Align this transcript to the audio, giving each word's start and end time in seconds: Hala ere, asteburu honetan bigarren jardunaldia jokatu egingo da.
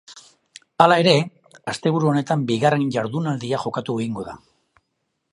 Hala 0.85 0.95
ere, 1.01 1.11
asteburu 1.73 2.09
honetan 2.11 2.45
bigarren 2.51 2.85
jardunaldia 2.95 3.59
jokatu 3.67 3.99
egingo 4.05 4.25
da. 4.31 4.35